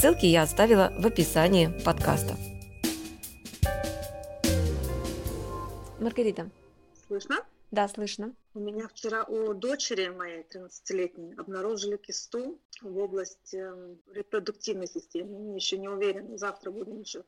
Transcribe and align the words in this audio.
Ссылки 0.00 0.24
я 0.24 0.44
оставила 0.44 0.94
в 0.96 1.06
описании 1.06 1.68
подкаста. 1.84 2.34
Маргарита. 6.00 6.50
Слышно? 7.06 7.44
Да, 7.70 7.86
слышно. 7.86 8.34
У 8.54 8.60
меня 8.60 8.88
вчера 8.88 9.24
у 9.24 9.52
дочери 9.52 10.08
моей 10.08 10.42
13-летней 10.44 11.34
обнаружили 11.34 11.98
кисту 11.98 12.58
в 12.80 12.96
области 12.96 13.56
эм, 13.56 14.00
репродуктивной 14.10 14.86
системы. 14.86 15.38
Мы 15.38 15.56
еще 15.56 15.76
не 15.76 15.90
уверены, 15.90 16.38
завтра 16.38 16.70
будем 16.70 17.00
еще 17.00 17.22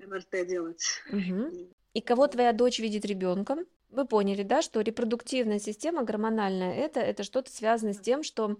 МРТ 0.00 0.48
делать. 0.48 0.82
Угу. 1.12 1.68
И 1.94 2.00
кого 2.00 2.26
твоя 2.26 2.52
дочь 2.52 2.80
видит 2.80 3.04
ребенком? 3.04 3.66
Вы 3.90 4.04
поняли, 4.06 4.42
да, 4.44 4.62
что 4.62 4.80
репродуктивная 4.80 5.58
система 5.58 6.04
гормональная 6.04 6.74
это, 6.74 7.00
это 7.00 7.24
что-то 7.24 7.50
связано 7.50 7.92
с 7.92 7.98
тем, 7.98 8.22
что 8.22 8.56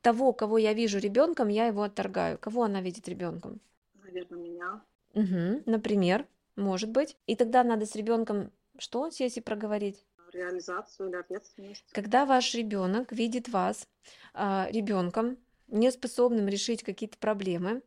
того, 0.00 0.32
кого 0.32 0.58
я 0.58 0.72
вижу 0.72 0.98
ребенком, 0.98 1.48
я 1.48 1.66
его 1.66 1.82
отторгаю. 1.82 2.38
Кого 2.38 2.64
она 2.64 2.80
видит 2.80 3.08
ребенком? 3.08 3.60
Наверное, 4.02 4.38
меня. 4.38 4.82
Угу, 5.14 5.62
например, 5.66 6.26
может 6.56 6.90
быть. 6.90 7.16
И 7.26 7.36
тогда 7.36 7.62
надо 7.62 7.86
с 7.86 7.94
ребенком 7.94 8.50
что 8.78 9.08
сесть 9.10 9.36
и 9.36 9.40
проговорить? 9.40 10.04
Реализацию 10.32 11.08
или 11.08 11.16
ответственность. 11.16 11.84
Когда 11.92 12.26
ваш 12.26 12.54
ребенок 12.54 13.12
видит 13.12 13.48
вас 13.48 13.88
а, 14.32 14.66
ребенком, 14.70 15.38
неспособным 15.68 16.48
решить 16.48 16.82
какие-то 16.82 17.16
проблемы, 17.18 17.82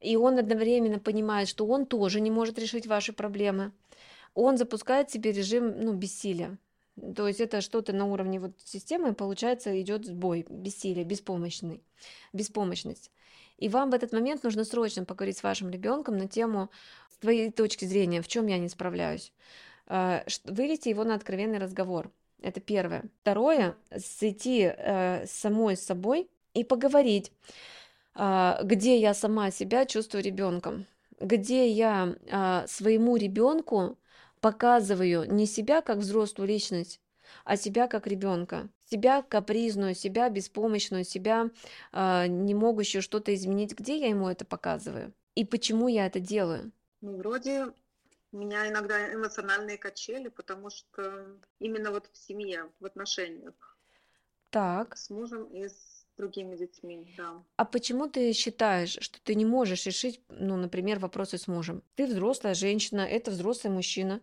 и 0.00 0.16
он 0.16 0.38
одновременно 0.38 0.98
понимает, 0.98 1.48
что 1.48 1.66
он 1.66 1.86
тоже 1.86 2.20
не 2.20 2.30
может 2.30 2.58
решить 2.58 2.86
ваши 2.86 3.14
проблемы, 3.14 3.72
он 4.36 4.58
запускает 4.58 5.10
себе 5.10 5.32
режим 5.32 5.80
ну, 5.80 5.94
бессилия. 5.94 6.58
То 7.14 7.26
есть 7.26 7.40
это 7.40 7.60
что-то 7.62 7.92
на 7.92 8.04
уровне 8.04 8.38
вот 8.38 8.52
системы, 8.62 9.14
получается, 9.14 9.80
идет 9.80 10.06
сбой, 10.06 10.46
бессилие, 10.48 11.04
беспомощный, 11.04 11.82
беспомощность. 12.32 13.10
И 13.56 13.68
вам 13.70 13.90
в 13.90 13.94
этот 13.94 14.12
момент 14.12 14.44
нужно 14.44 14.64
срочно 14.64 15.04
поговорить 15.04 15.38
с 15.38 15.42
вашим 15.42 15.70
ребенком 15.70 16.18
на 16.18 16.28
тему 16.28 16.70
с 17.10 17.16
твоей 17.16 17.50
точки 17.50 17.86
зрения, 17.86 18.20
в 18.20 18.28
чем 18.28 18.46
я 18.46 18.58
не 18.58 18.68
справляюсь. 18.68 19.32
А, 19.86 20.22
вывести 20.44 20.90
его 20.90 21.04
на 21.04 21.14
откровенный 21.14 21.58
разговор. 21.58 22.10
Это 22.42 22.60
первое. 22.60 23.04
Второе, 23.22 23.76
сойти 23.96 24.70
э, 24.70 25.24
самой 25.26 25.76
с 25.76 25.84
собой 25.84 26.28
и 26.52 26.62
поговорить, 26.62 27.32
а, 28.14 28.60
где 28.62 28.98
я 28.98 29.14
сама 29.14 29.50
себя 29.50 29.86
чувствую 29.86 30.22
ребенком, 30.22 30.84
где 31.18 31.70
я 31.70 32.14
своему 32.68 33.16
ребенку 33.16 33.96
показываю 34.46 35.24
не 35.28 35.44
себя 35.44 35.82
как 35.82 35.98
взрослую 35.98 36.46
личность, 36.46 37.00
а 37.44 37.56
себя 37.56 37.88
как 37.88 38.06
ребенка, 38.06 38.68
себя 38.88 39.22
капризную, 39.22 39.96
себя 39.96 40.28
беспомощную, 40.28 41.02
себя 41.02 41.50
э, 41.92 42.26
не 42.28 42.54
могущую 42.54 43.02
что-то 43.02 43.34
изменить. 43.34 43.76
Где 43.76 43.98
я 43.98 44.06
ему 44.08 44.28
это 44.28 44.44
показываю? 44.44 45.12
И 45.34 45.44
почему 45.44 45.88
я 45.88 46.06
это 46.06 46.20
делаю? 46.20 46.70
Ну, 47.00 47.16
вроде 47.16 47.72
меня 48.30 48.68
иногда 48.68 49.12
эмоциональные 49.12 49.78
качели, 49.78 50.28
потому 50.28 50.70
что 50.70 51.26
именно 51.58 51.90
вот 51.90 52.08
в 52.12 52.16
семье, 52.16 52.70
в 52.78 52.86
отношениях. 52.86 53.76
Так. 54.50 54.96
С 54.96 55.10
мужем 55.10 55.46
и 55.46 55.68
с 55.68 56.06
другими 56.16 56.54
детьми, 56.56 57.12
да. 57.16 57.42
А 57.56 57.64
почему 57.64 58.08
ты 58.08 58.32
считаешь, 58.32 58.96
что 59.00 59.20
ты 59.22 59.34
не 59.34 59.44
можешь 59.44 59.86
решить, 59.86 60.20
ну, 60.28 60.56
например, 60.56 61.00
вопросы 61.00 61.36
с 61.36 61.48
мужем? 61.48 61.82
Ты 61.96 62.06
взрослая 62.06 62.54
женщина, 62.54 63.00
это 63.00 63.32
взрослый 63.32 63.72
мужчина. 63.72 64.20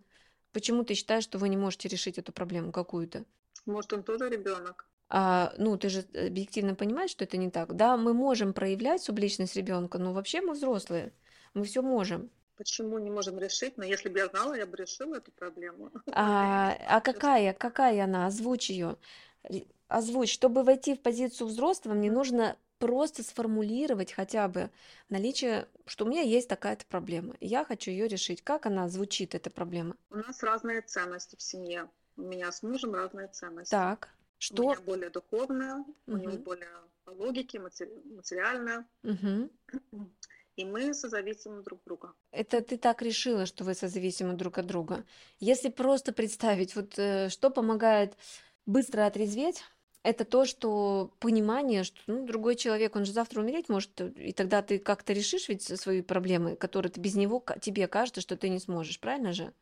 Почему 0.53 0.83
ты 0.83 0.93
считаешь, 0.93 1.23
что 1.23 1.39
вы 1.39 1.49
не 1.49 1.57
можете 1.57 1.89
решить 1.89 2.17
эту 2.17 2.31
проблему 2.31 2.71
какую-то? 2.71 3.25
Может, 3.65 3.93
он 3.93 4.03
тоже 4.03 4.29
ребенок? 4.29 4.87
А, 5.09 5.53
ну, 5.57 5.77
ты 5.77 5.89
же 5.89 6.05
объективно 6.13 6.75
понимаешь, 6.75 7.11
что 7.11 7.23
это 7.23 7.37
не 7.37 7.49
так. 7.49 7.75
Да, 7.75 7.97
мы 7.97 8.13
можем 8.13 8.53
проявлять 8.53 9.01
субличность 9.01 9.55
ребенка, 9.55 9.97
но 9.97 10.13
вообще 10.13 10.41
мы 10.41 10.53
взрослые. 10.53 11.11
Мы 11.53 11.65
все 11.65 11.81
можем. 11.81 12.29
Почему 12.55 12.99
не 12.99 13.09
можем 13.09 13.39
решить? 13.39 13.77
Но 13.77 13.83
если 13.83 14.09
бы 14.09 14.19
я 14.19 14.27
знала, 14.27 14.53
я 14.53 14.65
бы 14.65 14.77
решила 14.77 15.15
эту 15.15 15.31
проблему. 15.31 15.91
А, 16.11 16.77
а 16.87 17.01
какая, 17.01 17.53
какая 17.53 18.03
она? 18.03 18.27
Озвучь 18.27 18.69
ее. 18.69 18.97
Озвучь. 19.87 20.31
Чтобы 20.31 20.63
войти 20.63 20.95
в 20.95 21.01
позицию 21.01 21.47
взрослого, 21.47 21.95
мне 21.95 22.11
нужно 22.11 22.57
просто 22.83 23.23
сформулировать 23.23 24.11
хотя 24.11 24.49
бы 24.49 24.69
наличие, 25.07 25.69
что 25.85 26.03
у 26.03 26.09
меня 26.09 26.21
есть 26.21 26.49
такая-то 26.49 26.85
проблема, 26.85 27.33
и 27.39 27.47
я 27.47 27.63
хочу 27.63 27.91
ее 27.91 28.09
решить. 28.09 28.41
Как 28.41 28.65
она 28.65 28.89
звучит, 28.89 29.35
эта 29.35 29.49
проблема? 29.49 29.95
У 30.09 30.17
нас 30.17 30.43
разные 30.43 30.81
ценности 30.81 31.37
в 31.37 31.41
семье. 31.41 31.89
У 32.17 32.23
меня 32.23 32.51
с 32.51 32.61
мужем 32.61 32.93
разные 32.93 33.29
ценности. 33.29 33.71
Так, 33.71 34.09
что? 34.37 34.63
У 34.63 34.65
меня 34.65 34.81
более 34.81 35.09
духовная, 35.09 35.75
угу. 35.75 35.95
у 36.07 36.17
него 36.17 36.37
более 36.39 36.67
по 37.05 37.11
логике, 37.11 37.59
матери... 37.59 37.89
материальная. 38.03 38.85
Угу. 39.03 39.49
И 40.57 40.65
мы 40.65 40.93
созависимы 40.93 41.63
друг 41.63 41.81
друга. 41.85 42.13
Это 42.31 42.61
ты 42.61 42.77
так 42.77 43.01
решила, 43.01 43.45
что 43.45 43.63
вы 43.63 43.75
созависимы 43.75 44.33
друг 44.33 44.57
от 44.57 44.65
друга. 44.65 45.05
Если 45.39 45.69
просто 45.69 46.11
представить, 46.11 46.75
вот 46.75 46.99
э, 46.99 47.29
что 47.29 47.49
помогает 47.49 48.17
быстро 48.65 49.05
отрезветь, 49.05 49.63
это 50.03 50.25
то, 50.25 50.45
что 50.45 51.11
понимание, 51.19 51.83
что 51.83 51.99
ну, 52.07 52.25
другой 52.25 52.55
человек, 52.55 52.95
он 52.95 53.05
же 53.05 53.13
завтра 53.13 53.39
умереть 53.39 53.69
может, 53.69 53.99
и 54.01 54.33
тогда 54.33 54.61
ты 54.61 54.77
как-то 54.77 55.13
решишь 55.13 55.47
ведь 55.47 55.63
свои 55.79 56.01
проблемы, 56.01 56.57
которые 56.57 56.91
ты 56.91 56.99
без 56.99 57.15
него, 57.15 57.43
тебе 57.61 57.87
кажется, 57.87 58.19
что 58.19 58.35
ты 58.35 58.49
не 58.49 58.59
сможешь, 58.59 58.99
правильно 58.99 59.31
же? 59.31 59.53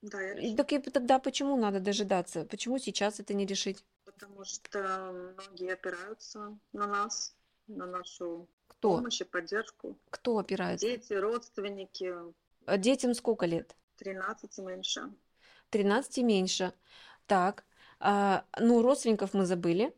Да, 0.00 0.22
я 0.22 0.34
и 0.34 0.54
так 0.54 0.72
и 0.72 0.78
тогда 0.78 1.18
почему 1.18 1.56
надо 1.56 1.80
дожидаться? 1.80 2.44
Почему 2.44 2.78
сейчас 2.78 3.18
это 3.18 3.34
не 3.34 3.46
решить? 3.46 3.84
Потому 4.04 4.44
что 4.44 5.34
многие 5.36 5.72
опираются 5.72 6.56
на 6.72 6.86
нас, 6.86 7.34
на 7.66 7.86
нашу 7.86 8.46
Кто? 8.68 8.96
помощь 8.96 9.20
и 9.20 9.24
поддержку. 9.24 9.98
Кто 10.10 10.38
опирается? 10.38 10.86
Дети, 10.86 11.14
родственники. 11.14 12.14
А 12.64 12.78
детям 12.78 13.12
сколько 13.12 13.46
лет? 13.46 13.74
13 13.96 14.58
и 14.58 14.62
меньше. 14.62 15.10
13 15.70 16.18
и 16.18 16.22
меньше. 16.22 16.72
Так, 17.26 17.64
а, 18.00 18.44
ну, 18.58 18.82
родственников 18.82 19.34
мы 19.34 19.46
забыли, 19.46 19.94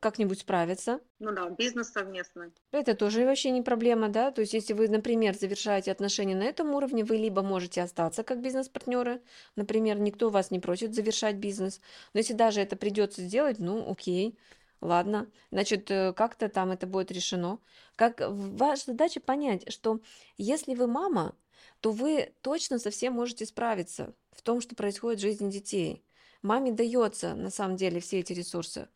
как-нибудь 0.00 0.40
справиться. 0.40 1.00
Ну 1.18 1.32
да, 1.32 1.50
бизнес 1.50 1.90
совместный. 1.90 2.52
Это 2.72 2.94
тоже 2.94 3.24
вообще 3.24 3.50
не 3.50 3.62
проблема, 3.62 4.08
да? 4.08 4.30
То 4.30 4.40
есть, 4.40 4.54
если 4.54 4.72
вы, 4.72 4.88
например, 4.88 5.36
завершаете 5.36 5.92
отношения 5.92 6.34
на 6.34 6.44
этом 6.44 6.74
уровне, 6.74 7.04
вы 7.04 7.16
либо 7.16 7.42
можете 7.42 7.82
остаться 7.82 8.22
как 8.22 8.40
бизнес-партнеры, 8.40 9.20
например, 9.56 9.98
никто 9.98 10.30
вас 10.30 10.50
не 10.50 10.58
просит 10.58 10.94
завершать 10.94 11.36
бизнес, 11.36 11.80
но 12.14 12.18
если 12.18 12.32
даже 12.32 12.60
это 12.60 12.76
придется 12.76 13.22
сделать, 13.22 13.58
ну, 13.58 13.90
окей, 13.90 14.38
ладно, 14.80 15.30
значит, 15.50 15.90
э, 15.90 16.12
как-то 16.14 16.48
там 16.48 16.70
это 16.70 16.86
будет 16.86 17.10
решено. 17.10 17.58
Как 17.96 18.20
ваша 18.26 18.86
задача 18.86 19.20
понять, 19.20 19.70
что 19.70 20.00
если 20.38 20.74
вы 20.74 20.86
мама, 20.86 21.34
то 21.80 21.90
вы 21.90 22.32
точно 22.40 22.78
совсем 22.78 23.12
можете 23.12 23.44
справиться 23.44 24.14
в 24.32 24.42
том, 24.42 24.60
что 24.60 24.74
происходит 24.74 25.18
в 25.18 25.22
жизни 25.22 25.50
детей. 25.50 26.02
Маме 26.44 26.72
дается 26.72 27.34
на 27.34 27.48
самом 27.48 27.76
деле 27.76 28.00
все 28.00 28.20
эти 28.20 28.34
ресурсы. 28.34 28.86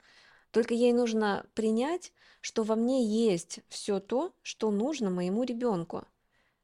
Только 0.50 0.74
ей 0.74 0.92
нужно 0.92 1.46
принять, 1.54 2.12
что 2.42 2.62
во 2.62 2.76
мне 2.76 3.02
есть 3.06 3.60
все 3.70 4.00
то, 4.00 4.34
что 4.42 4.70
нужно 4.70 5.08
моему 5.08 5.44
ребенку. 5.44 6.04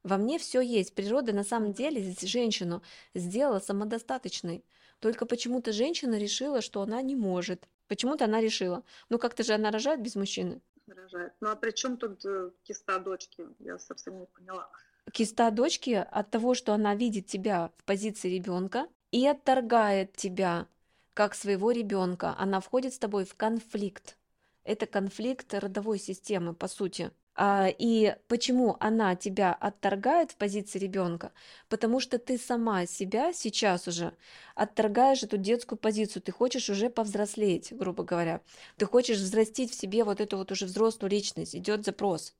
Во 0.02 0.18
мне 0.18 0.38
все 0.38 0.60
есть. 0.60 0.94
Природа 0.94 1.32
на 1.32 1.42
самом 1.42 1.72
деле 1.72 2.14
женщину 2.20 2.82
сделала 3.14 3.60
самодостаточной. 3.60 4.62
Только 5.00 5.24
почему-то 5.24 5.72
женщина 5.72 6.18
решила, 6.18 6.60
что 6.60 6.82
она 6.82 7.00
не 7.00 7.16
может. 7.16 7.66
Почему-то 7.88 8.26
она 8.26 8.42
решила. 8.42 8.82
Ну 9.08 9.18
как-то 9.18 9.42
же 9.42 9.54
она 9.54 9.70
рожает 9.70 10.02
без 10.02 10.16
мужчины. 10.16 10.60
Рожает. 10.86 11.32
Ну 11.40 11.48
а 11.48 11.56
при 11.56 11.70
чем 11.70 11.96
тут 11.96 12.22
э, 12.26 12.50
киста 12.62 12.98
дочки? 12.98 13.46
Я 13.58 13.78
совсем 13.78 14.20
не 14.20 14.26
поняла. 14.26 14.68
Киста 15.12 15.50
дочки 15.50 16.06
от 16.10 16.30
того, 16.30 16.54
что 16.54 16.74
она 16.74 16.94
видит 16.94 17.26
тебя 17.26 17.70
в 17.78 17.84
позиции 17.84 18.28
ребенка 18.28 18.86
и 19.14 19.28
отторгает 19.28 20.16
тебя 20.16 20.66
как 21.14 21.36
своего 21.36 21.70
ребенка. 21.70 22.34
Она 22.36 22.58
входит 22.58 22.94
с 22.94 22.98
тобой 22.98 23.24
в 23.24 23.36
конфликт. 23.36 24.16
Это 24.64 24.86
конфликт 24.86 25.54
родовой 25.54 26.00
системы, 26.00 26.52
по 26.52 26.66
сути. 26.66 27.12
А, 27.36 27.68
и 27.68 28.16
почему 28.26 28.76
она 28.80 29.14
тебя 29.14 29.52
отторгает 29.52 30.32
в 30.32 30.36
позиции 30.36 30.80
ребенка? 30.80 31.30
Потому 31.68 32.00
что 32.00 32.18
ты 32.18 32.36
сама 32.36 32.86
себя 32.86 33.32
сейчас 33.32 33.86
уже 33.86 34.16
отторгаешь 34.56 35.22
эту 35.22 35.36
детскую 35.36 35.78
позицию. 35.78 36.20
Ты 36.20 36.32
хочешь 36.32 36.68
уже 36.68 36.90
повзрослеть, 36.90 37.72
грубо 37.72 38.02
говоря. 38.02 38.40
Ты 38.78 38.86
хочешь 38.86 39.18
взрастить 39.18 39.70
в 39.70 39.80
себе 39.80 40.02
вот 40.02 40.20
эту 40.20 40.38
вот 40.38 40.50
уже 40.50 40.64
взрослую 40.66 41.12
личность. 41.12 41.54
Идет 41.54 41.84
запрос. 41.84 42.34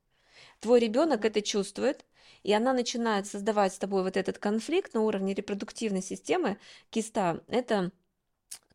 Твой 0.59 0.79
ребенок 0.79 1.25
это 1.25 1.41
чувствует, 1.41 2.05
и 2.43 2.53
она 2.53 2.73
начинает 2.73 3.27
создавать 3.27 3.73
с 3.73 3.77
тобой 3.77 4.03
вот 4.03 4.17
этот 4.17 4.37
конфликт 4.37 4.93
на 4.93 5.01
уровне 5.01 5.33
репродуктивной 5.33 6.01
системы 6.01 6.57
киста. 6.89 7.41
Это 7.47 7.91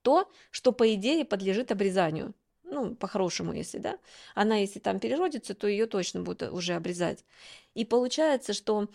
то, 0.03 0.31
что 0.51 0.73
по 0.73 0.95
идее 0.95 1.25
подлежит 1.25 1.71
обрезанию. 1.71 2.35
Ну, 2.65 2.95
по-хорошему, 2.95 3.53
если, 3.53 3.79
да. 3.79 3.99
Она, 4.35 4.57
если 4.57 4.79
там 4.79 5.01
переродится, 5.01 5.55
то 5.55 5.67
ее 5.67 5.87
точно 5.87 6.23
будут 6.23 6.53
уже 6.53 6.75
обрезать. 6.75 7.25
И 7.75 7.85
получается, 7.85 8.53
что, 8.53 8.89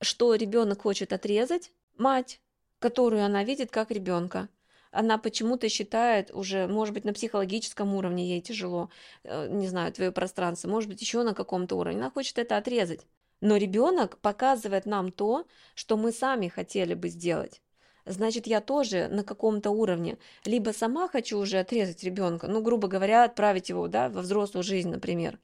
что 0.00 0.34
ребенок 0.34 0.82
хочет 0.82 1.12
отрезать 1.12 1.72
мать, 1.96 2.40
которую 2.78 3.24
она 3.24 3.42
видит 3.42 3.70
как 3.70 3.90
ребенка 3.90 4.48
она 4.90 5.18
почему-то 5.18 5.68
считает 5.68 6.30
уже, 6.32 6.66
может 6.66 6.94
быть, 6.94 7.04
на 7.04 7.12
психологическом 7.12 7.94
уровне 7.94 8.28
ей 8.28 8.40
тяжело, 8.40 8.90
э, 9.24 9.48
не 9.50 9.68
знаю, 9.68 9.92
твое 9.92 10.12
пространство, 10.12 10.68
может 10.68 10.88
быть, 10.88 11.00
еще 11.00 11.22
на 11.22 11.34
каком-то 11.34 11.76
уровне, 11.76 12.00
она 12.00 12.10
хочет 12.10 12.38
это 12.38 12.56
отрезать. 12.56 13.06
Но 13.40 13.56
ребенок 13.56 14.18
показывает 14.18 14.86
нам 14.86 15.12
то, 15.12 15.46
что 15.74 15.96
мы 15.96 16.12
сами 16.12 16.48
хотели 16.48 16.94
бы 16.94 17.08
сделать. 17.08 17.60
Значит, 18.08 18.46
я 18.46 18.60
тоже 18.60 19.08
на 19.08 19.22
каком-то 19.22 19.70
уровне 19.70 20.16
либо 20.46 20.70
сама 20.70 21.08
хочу 21.08 21.38
уже 21.38 21.58
отрезать 21.58 22.02
ребенка, 22.02 22.48
ну, 22.48 22.62
грубо 22.62 22.88
говоря, 22.88 23.24
отправить 23.24 23.68
его, 23.68 23.86
да, 23.86 24.08
во 24.08 24.22
взрослую 24.22 24.64
жизнь, 24.64 24.88
например. 24.88 25.38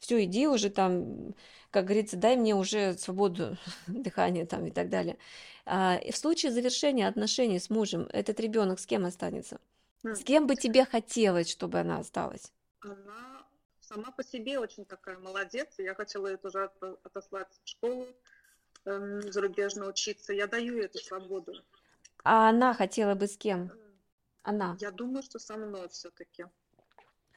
Все, 0.00 0.22
иди 0.24 0.46
уже 0.46 0.68
там, 0.68 1.34
как 1.70 1.84
говорится, 1.84 2.16
дай 2.16 2.36
мне 2.36 2.54
уже 2.54 2.94
свободу 2.94 3.56
дыхания 3.86 4.46
там 4.46 4.66
и 4.66 4.70
так 4.70 4.88
далее. 4.88 5.18
А, 5.66 6.00
в 6.10 6.16
случае 6.16 6.52
завершения 6.52 7.06
отношений 7.06 7.58
с 7.58 7.70
мужем, 7.70 8.08
этот 8.12 8.40
ребенок 8.40 8.80
с 8.80 8.86
кем 8.86 9.04
останется? 9.04 9.60
С 10.02 10.24
кем 10.24 10.46
бы 10.46 10.56
тебе 10.56 10.84
хотелось, 10.84 11.50
чтобы 11.50 11.78
она 11.78 11.98
осталась? 11.98 12.52
Она 12.80 13.46
сама 13.80 14.10
по 14.12 14.24
себе 14.24 14.58
очень 14.58 14.84
такая 14.84 15.18
молодец. 15.18 15.74
Я 15.78 15.94
хотела 15.94 16.28
ее 16.28 16.36
тоже 16.38 16.70
отослать 17.04 17.48
в 17.64 17.68
школу 17.68 18.06
э, 18.86 19.20
зарубежно 19.30 19.86
учиться. 19.86 20.32
Я 20.32 20.46
даю 20.46 20.76
ей 20.76 20.86
эту 20.86 20.98
свободу. 20.98 21.52
А 22.24 22.48
она 22.48 22.72
хотела 22.72 23.14
бы 23.14 23.26
с 23.26 23.36
кем? 23.36 23.70
Она. 24.42 24.76
Я 24.80 24.90
думаю, 24.90 25.22
что 25.22 25.38
со 25.38 25.56
мной 25.56 25.88
все-таки. 25.90 26.46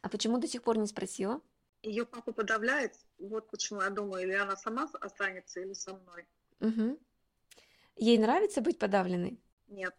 А 0.02 0.10
почему 0.10 0.38
до 0.38 0.48
сих 0.48 0.64
пор 0.64 0.78
не 0.78 0.88
спросила? 0.88 1.42
Ее 1.84 2.06
папа 2.06 2.32
подавляет. 2.32 2.98
Вот 3.20 3.50
почему 3.50 3.82
я 3.82 3.90
думаю, 3.90 4.24
или 4.24 4.34
она 4.34 4.56
сама 4.56 4.90
останется, 5.02 5.60
или 5.60 5.74
со 5.74 5.94
мной. 5.94 6.26
Угу. 6.62 6.98
Ей 7.98 8.18
нравится 8.18 8.62
быть 8.62 8.80
подавленной? 8.80 9.38
Нет. 9.68 9.94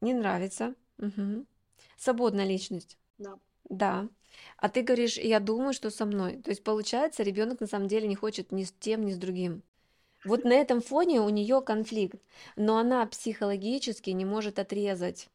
Не 0.00 0.14
нравится. 0.14 0.74
Угу. 0.98 1.46
Свободная 1.98 2.46
личность. 2.46 2.98
Да. 3.18 3.38
Да. 3.64 4.08
А 4.56 4.68
ты 4.70 4.82
говоришь, 4.82 5.18
я 5.18 5.40
думаю, 5.40 5.74
что 5.74 5.90
со 5.90 6.06
мной. 6.06 6.40
То 6.42 6.50
есть 6.50 6.64
получается, 6.64 7.22
ребенок 7.22 7.60
на 7.60 7.66
самом 7.66 7.86
деле 7.86 8.08
не 8.08 8.16
хочет 8.16 8.50
ни 8.50 8.64
с 8.64 8.72
тем, 8.72 9.04
ни 9.04 9.12
с 9.12 9.18
другим. 9.18 9.62
Вот 10.24 10.44
на 10.44 10.54
этом 10.54 10.80
фоне 10.80 11.20
у 11.20 11.28
нее 11.28 11.60
конфликт, 11.60 12.18
но 12.56 12.78
она 12.78 13.04
психологически 13.04 14.08
не 14.10 14.24
может 14.24 14.58
отрезать 14.58 15.28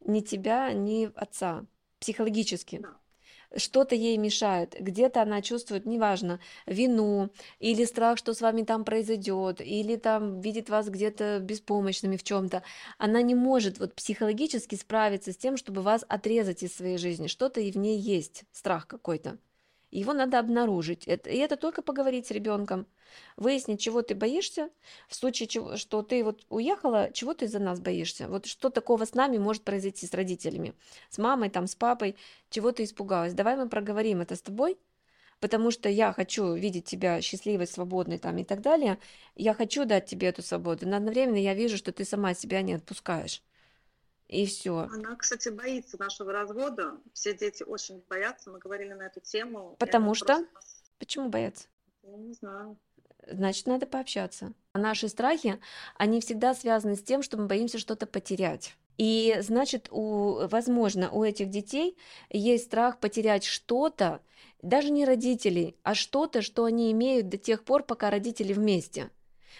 ни 0.00 0.20
тебя, 0.20 0.72
ни 0.72 1.12
отца. 1.14 1.66
Психологически. 2.00 2.78
Да 2.78 2.96
что-то 3.56 3.94
ей 3.94 4.16
мешает, 4.16 4.76
где-то 4.78 5.22
она 5.22 5.42
чувствует, 5.42 5.86
неважно, 5.86 6.40
вину 6.66 7.30
или 7.58 7.84
страх, 7.84 8.18
что 8.18 8.34
с 8.34 8.40
вами 8.40 8.62
там 8.62 8.84
произойдет, 8.84 9.60
или 9.60 9.96
там 9.96 10.40
видит 10.40 10.70
вас 10.70 10.88
где-то 10.88 11.38
беспомощными 11.40 12.16
в 12.16 12.22
чем-то, 12.22 12.62
она 12.98 13.22
не 13.22 13.34
может 13.34 13.78
вот 13.78 13.94
психологически 13.94 14.74
справиться 14.74 15.32
с 15.32 15.36
тем, 15.36 15.56
чтобы 15.56 15.82
вас 15.82 16.04
отрезать 16.08 16.62
из 16.62 16.74
своей 16.74 16.98
жизни, 16.98 17.26
что-то 17.26 17.60
и 17.60 17.70
в 17.70 17.76
ней 17.76 17.98
есть, 17.98 18.44
страх 18.52 18.86
какой-то. 18.86 19.38
Его 19.92 20.14
надо 20.14 20.38
обнаружить. 20.38 21.06
Это, 21.06 21.28
и 21.28 21.36
это 21.36 21.56
только 21.56 21.82
поговорить 21.82 22.26
с 22.26 22.30
ребенком, 22.30 22.86
выяснить, 23.36 23.78
чего 23.78 24.00
ты 24.00 24.14
боишься, 24.14 24.70
в 25.06 25.14
случае 25.14 25.48
чего, 25.48 25.76
что 25.76 26.02
ты 26.02 26.24
вот 26.24 26.46
уехала, 26.48 27.10
чего 27.12 27.34
ты 27.34 27.46
за 27.46 27.58
нас 27.58 27.78
боишься. 27.78 28.26
Вот 28.26 28.46
что 28.46 28.70
такого 28.70 29.04
с 29.04 29.12
нами 29.12 29.36
может 29.36 29.64
произойти 29.64 30.06
с 30.06 30.14
родителями, 30.14 30.74
с 31.10 31.18
мамой, 31.18 31.50
там, 31.50 31.66
с 31.66 31.74
папой, 31.74 32.16
чего 32.48 32.72
ты 32.72 32.84
испугалась. 32.84 33.34
Давай 33.34 33.54
мы 33.54 33.68
проговорим 33.68 34.22
это 34.22 34.34
с 34.34 34.40
тобой, 34.40 34.78
потому 35.40 35.70
что 35.70 35.90
я 35.90 36.14
хочу 36.14 36.54
видеть 36.54 36.86
тебя 36.86 37.20
счастливой, 37.20 37.66
свободной 37.66 38.16
там 38.18 38.38
и 38.38 38.44
так 38.44 38.62
далее. 38.62 38.98
Я 39.36 39.52
хочу 39.52 39.84
дать 39.84 40.06
тебе 40.06 40.28
эту 40.28 40.40
свободу, 40.40 40.88
но 40.88 40.96
одновременно 40.96 41.36
я 41.36 41.52
вижу, 41.52 41.76
что 41.76 41.92
ты 41.92 42.06
сама 42.06 42.32
себя 42.32 42.62
не 42.62 42.72
отпускаешь. 42.72 43.42
И 44.32 44.46
все. 44.46 44.88
Она, 44.90 45.14
кстати, 45.16 45.50
боится 45.50 46.00
нашего 46.00 46.32
развода. 46.32 46.96
Все 47.12 47.36
дети 47.36 47.62
очень 47.64 48.02
боятся. 48.08 48.50
Мы 48.50 48.58
говорили 48.58 48.94
на 48.94 49.02
эту 49.02 49.20
тему. 49.20 49.76
Потому 49.78 50.14
что? 50.14 50.26
Просто... 50.26 50.48
Почему 50.98 51.28
боятся? 51.28 51.66
Я 52.02 52.16
не 52.16 52.32
знаю. 52.32 52.78
Значит, 53.30 53.66
надо 53.66 53.84
пообщаться. 53.86 54.54
Наши 54.72 55.08
страхи, 55.08 55.60
они 55.96 56.22
всегда 56.22 56.54
связаны 56.54 56.96
с 56.96 57.02
тем, 57.02 57.22
что 57.22 57.36
мы 57.36 57.46
боимся 57.46 57.76
что-то 57.76 58.06
потерять. 58.06 58.74
И 58.96 59.36
значит, 59.40 59.88
у, 59.90 60.46
возможно, 60.48 61.10
у 61.10 61.22
этих 61.22 61.50
детей 61.50 61.98
есть 62.30 62.64
страх 62.64 63.00
потерять 63.00 63.44
что-то, 63.44 64.22
даже 64.62 64.88
не 64.88 65.04
родителей, 65.04 65.76
а 65.82 65.94
что-то, 65.94 66.40
что 66.40 66.64
они 66.64 66.90
имеют 66.92 67.28
до 67.28 67.36
тех 67.36 67.64
пор, 67.64 67.82
пока 67.82 68.08
родители 68.08 68.54
вместе 68.54 69.10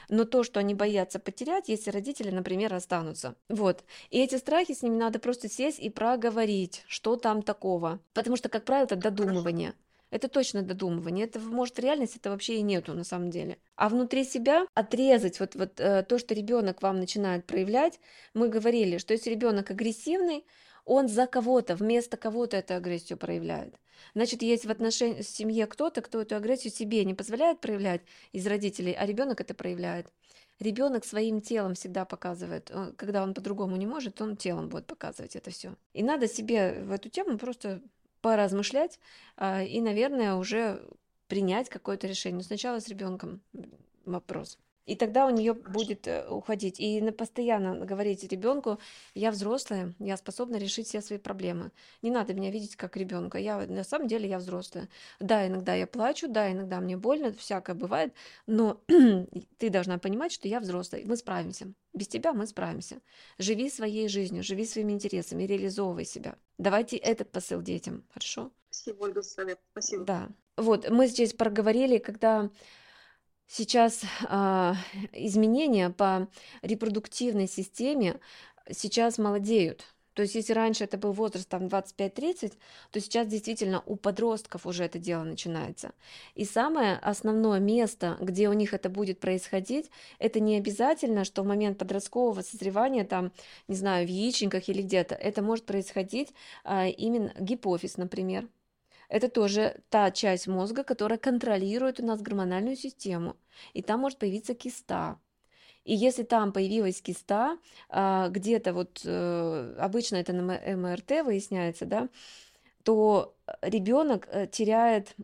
но 0.08 0.24
то, 0.24 0.42
что 0.44 0.60
они 0.60 0.74
боятся 0.74 1.18
потерять, 1.18 1.68
если 1.68 1.90
родители, 1.90 2.30
например, 2.30 2.74
останутся. 2.74 3.34
Вот. 3.48 3.84
И 4.10 4.20
эти 4.20 4.36
страхи 4.36 4.74
с 4.74 4.82
ними 4.82 4.96
надо 4.96 5.18
просто 5.18 5.48
сесть 5.48 5.78
и 5.78 5.90
проговорить, 5.90 6.84
что 6.86 7.16
там 7.16 7.42
такого. 7.42 8.00
Потому 8.12 8.36
что, 8.36 8.48
как 8.48 8.64
правило, 8.64 8.86
это 8.86 8.96
додумывание. 8.96 9.74
Это 10.12 10.28
точно 10.28 10.62
додумывание. 10.62 11.24
Это, 11.24 11.40
может, 11.40 11.78
реальность 11.78 12.16
это 12.16 12.30
вообще 12.30 12.56
и 12.56 12.62
нету 12.62 12.92
на 12.92 13.02
самом 13.02 13.30
деле. 13.30 13.56
А 13.76 13.88
внутри 13.88 14.24
себя 14.24 14.66
отрезать 14.74 15.40
вот, 15.40 15.54
вот 15.54 15.80
э, 15.80 16.02
то, 16.02 16.18
что 16.18 16.34
ребенок 16.34 16.82
вам 16.82 17.00
начинает 17.00 17.46
проявлять, 17.46 17.98
мы 18.34 18.48
говорили, 18.48 18.98
что 18.98 19.14
если 19.14 19.30
ребенок 19.30 19.70
агрессивный, 19.70 20.44
он 20.84 21.08
за 21.08 21.26
кого-то, 21.26 21.76
вместо 21.76 22.16
кого-то 22.16 22.56
эту 22.56 22.74
агрессию 22.74 23.18
проявляет. 23.18 23.74
Значит, 24.14 24.42
есть 24.42 24.66
в 24.66 24.70
отношении 24.70 25.22
в 25.22 25.28
семье 25.28 25.66
кто-то, 25.66 26.02
кто 26.02 26.20
эту 26.20 26.36
агрессию 26.36 26.72
себе 26.72 27.04
не 27.04 27.14
позволяет 27.14 27.60
проявлять 27.60 28.02
из 28.32 28.46
родителей, 28.46 28.92
а 28.92 29.06
ребенок 29.06 29.40
это 29.40 29.54
проявляет. 29.54 30.12
Ребенок 30.58 31.04
своим 31.04 31.40
телом 31.40 31.74
всегда 31.74 32.04
показывает, 32.04 32.70
э, 32.70 32.92
когда 32.96 33.22
он 33.22 33.34
по-другому 33.34 33.76
не 33.76 33.86
может, 33.86 34.20
он 34.20 34.36
телом 34.36 34.68
будет 34.68 34.86
показывать 34.86 35.34
это 35.34 35.50
все. 35.50 35.74
И 35.92 36.02
надо 36.02 36.28
себе 36.28 36.82
в 36.82 36.92
эту 36.92 37.08
тему 37.08 37.38
просто 37.38 37.80
поразмышлять 38.20 39.00
а, 39.36 39.62
и, 39.62 39.80
наверное, 39.80 40.34
уже 40.34 40.86
принять 41.26 41.68
какое-то 41.68 42.06
решение. 42.06 42.38
Но 42.38 42.44
сначала 42.44 42.78
с 42.78 42.88
ребенком 42.88 43.40
вопрос. 44.04 44.58
И 44.86 44.96
тогда 44.96 45.26
у 45.26 45.30
нее 45.30 45.54
будет 45.54 46.08
э, 46.08 46.28
уходить. 46.28 46.80
И 46.80 47.00
постоянно 47.10 47.84
говорить 47.84 48.24
ребенку, 48.24 48.78
я 49.14 49.30
взрослая, 49.30 49.94
я 49.98 50.16
способна 50.16 50.56
решить 50.56 50.88
все 50.88 51.00
свои 51.00 51.18
проблемы. 51.18 51.70
Не 52.02 52.10
надо 52.10 52.34
меня 52.34 52.50
видеть 52.50 52.76
как 52.76 52.96
ребенка. 52.96 53.38
Я 53.38 53.66
на 53.66 53.84
самом 53.84 54.08
деле 54.08 54.28
я 54.28 54.38
взрослая. 54.38 54.88
Да, 55.20 55.46
иногда 55.46 55.74
я 55.74 55.86
плачу, 55.86 56.28
да, 56.28 56.50
иногда 56.50 56.80
мне 56.80 56.96
больно, 56.96 57.32
всякое 57.32 57.74
бывает, 57.74 58.12
но 58.46 58.80
ты 59.58 59.70
должна 59.70 59.98
понимать, 59.98 60.32
что 60.32 60.48
я 60.48 60.60
взрослая. 60.60 61.02
Мы 61.04 61.16
справимся. 61.16 61.72
Без 61.94 62.08
тебя 62.08 62.32
мы 62.32 62.46
справимся. 62.46 63.00
Живи 63.38 63.68
своей 63.68 64.08
жизнью, 64.08 64.42
живи 64.42 64.64
своими 64.64 64.92
интересами, 64.92 65.44
реализовывай 65.44 66.04
себя. 66.04 66.36
Давайте 66.58 66.96
этот 66.96 67.30
посыл 67.30 67.60
детям, 67.60 68.04
хорошо? 68.10 68.50
Спасибо, 68.70 69.04
Ольга, 69.04 69.22
совет. 69.22 69.60
Спасибо. 69.72 70.04
Да. 70.04 70.28
Вот, 70.56 70.88
мы 70.90 71.06
здесь 71.06 71.34
проговорили, 71.34 71.98
когда 71.98 72.50
сейчас 73.52 74.02
а, 74.28 74.74
изменения 75.12 75.90
по 75.90 76.28
репродуктивной 76.62 77.46
системе 77.46 78.18
сейчас 78.70 79.18
молодеют. 79.18 79.84
То 80.14 80.22
есть, 80.22 80.34
если 80.34 80.52
раньше 80.52 80.84
это 80.84 80.98
был 80.98 81.12
возраст 81.12 81.48
там 81.48 81.66
25-30, 81.66 82.54
то 82.90 83.00
сейчас 83.00 83.26
действительно 83.26 83.82
у 83.86 83.96
подростков 83.96 84.66
уже 84.66 84.84
это 84.84 84.98
дело 84.98 85.22
начинается. 85.22 85.92
И 86.34 86.44
самое 86.44 86.96
основное 86.98 87.60
место, 87.60 88.18
где 88.20 88.48
у 88.48 88.52
них 88.52 88.74
это 88.74 88.90
будет 88.90 89.20
происходить, 89.20 89.90
это 90.18 90.38
не 90.40 90.56
обязательно, 90.56 91.24
что 91.24 91.42
в 91.42 91.46
момент 91.46 91.78
подросткового 91.78 92.42
созревания, 92.42 93.04
там, 93.04 93.32
не 93.68 93.76
знаю, 93.76 94.06
в 94.06 94.10
яичниках 94.10 94.68
или 94.68 94.82
где-то, 94.82 95.14
это 95.14 95.40
может 95.42 95.64
происходить 95.64 96.34
а, 96.64 96.86
именно 96.86 97.32
гипофиз, 97.38 97.96
например. 97.96 98.48
Это 99.12 99.28
тоже 99.28 99.82
та 99.90 100.10
часть 100.10 100.46
мозга, 100.46 100.84
которая 100.84 101.18
контролирует 101.18 102.00
у 102.00 102.06
нас 102.06 102.22
гормональную 102.22 102.76
систему. 102.76 103.36
И 103.74 103.82
там 103.82 104.00
может 104.00 104.18
появиться 104.18 104.54
киста. 104.54 105.18
И 105.84 105.94
если 105.94 106.22
там 106.22 106.50
появилась 106.50 107.02
киста, 107.02 107.58
а, 107.90 108.30
где-то 108.30 108.72
вот 108.72 109.02
э, 109.04 109.76
обычно 109.78 110.16
это 110.16 110.32
на 110.32 110.58
МРТ 110.76 111.26
выясняется, 111.26 111.84
да, 111.84 112.08
то 112.84 113.36
ребенок 113.60 114.28
э, 114.30 114.46
теряет, 114.46 115.14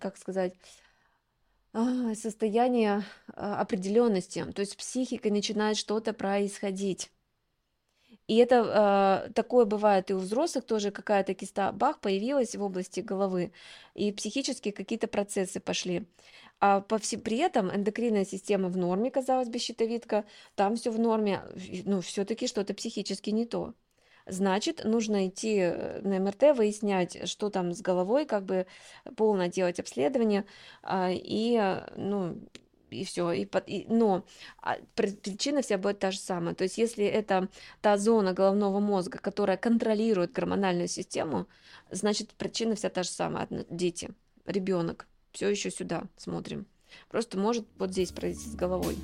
как 0.00 0.16
сказать, 0.16 0.54
а, 1.72 2.16
состояние 2.16 3.04
а, 3.34 3.60
определенности, 3.60 4.44
то 4.52 4.62
есть 4.62 4.76
психика 4.76 5.30
начинает 5.30 5.76
что-то 5.76 6.12
происходить. 6.12 7.12
И 8.28 8.36
это 8.36 9.24
э, 9.28 9.32
такое 9.32 9.64
бывает 9.64 10.10
и 10.10 10.14
у 10.14 10.18
взрослых 10.18 10.64
тоже 10.64 10.90
какая-то 10.90 11.34
киста 11.34 11.72
бах 11.72 11.98
появилась 11.98 12.54
в 12.54 12.62
области 12.62 13.00
головы, 13.00 13.52
и 13.94 14.12
психические 14.12 14.72
какие-то 14.72 15.08
процессы 15.08 15.60
пошли. 15.60 16.06
А 16.60 16.80
по 16.82 16.98
всем, 16.98 17.20
при 17.20 17.38
этом 17.38 17.74
эндокринная 17.74 18.26
система 18.26 18.68
в 18.68 18.76
норме, 18.76 19.10
казалось 19.10 19.48
бы, 19.48 19.58
щитовидка, 19.58 20.24
там 20.56 20.76
все 20.76 20.90
в 20.90 20.98
норме, 20.98 21.42
ну, 21.84 22.00
все-таки 22.02 22.46
что-то 22.46 22.74
психически 22.74 23.30
не 23.30 23.46
то. 23.46 23.74
Значит, 24.26 24.84
нужно 24.84 25.28
идти 25.28 25.56
э, 25.60 26.00
на 26.02 26.18
МРТ, 26.18 26.54
выяснять, 26.54 27.28
что 27.28 27.48
там 27.48 27.72
с 27.72 27.80
головой, 27.80 28.26
как 28.26 28.44
бы 28.44 28.66
полно 29.16 29.46
делать 29.46 29.80
обследование, 29.80 30.44
а, 30.82 31.10
и, 31.10 31.56
э, 31.58 31.86
ну, 31.96 32.38
и 32.90 33.04
все. 33.04 33.32
И, 33.32 33.48
и, 33.66 33.86
но 33.88 34.24
а, 34.62 34.76
причина 34.94 35.62
вся 35.62 35.78
будет 35.78 35.98
та 35.98 36.10
же 36.10 36.18
самая. 36.18 36.54
То 36.54 36.64
есть, 36.64 36.78
если 36.78 37.04
это 37.04 37.48
та 37.80 37.96
зона 37.98 38.32
головного 38.32 38.80
мозга, 38.80 39.18
которая 39.18 39.56
контролирует 39.56 40.32
гормональную 40.32 40.88
систему, 40.88 41.46
значит, 41.90 42.30
причина 42.34 42.74
вся 42.74 42.88
та 42.88 43.02
же 43.02 43.10
самая. 43.10 43.48
Дети, 43.70 44.10
ребенок. 44.46 45.06
Все 45.32 45.48
еще 45.48 45.70
сюда 45.70 46.04
смотрим. 46.16 46.66
Просто 47.08 47.38
может 47.38 47.66
вот 47.78 47.92
здесь 47.92 48.12
произойти 48.12 48.50
с 48.50 48.54
головой. 48.54 48.96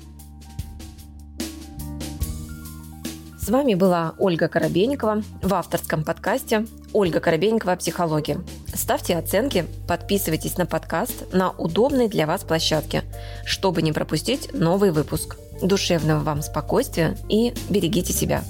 С 3.37 3.49
вами 3.49 3.75
была 3.75 4.15
Ольга 4.17 4.47
Коробейникова 4.47 5.21
в 5.43 5.53
авторском 5.53 6.03
подкасте 6.03 6.65
«Ольга 6.95 7.19
Коробейникова. 7.19 7.75
Психология». 7.75 8.39
Ставьте 8.73 9.17
оценки, 9.17 9.65
подписывайтесь 9.85 10.57
на 10.57 10.65
подкаст 10.65 11.33
на 11.33 11.51
удобной 11.51 12.07
для 12.07 12.25
вас 12.25 12.45
площадке, 12.45 13.03
чтобы 13.45 13.81
не 13.81 13.91
пропустить 13.91 14.53
новый 14.53 14.91
выпуск. 14.91 15.35
Душевного 15.61 16.21
вам 16.21 16.41
спокойствия 16.41 17.17
и 17.27 17.53
берегите 17.69 18.13
себя. 18.13 18.43